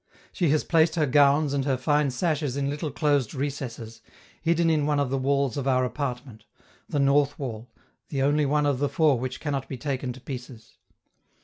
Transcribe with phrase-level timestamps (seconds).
[0.33, 4.01] She has placed her gowns and her fine sashes in little closed recesses,
[4.41, 6.43] hidden in one of the walls of our apartment
[6.89, 7.69] (the north wall,
[8.09, 10.79] the only one of the four which can not be taken to pieces).